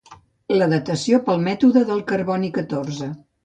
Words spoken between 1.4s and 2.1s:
mètode del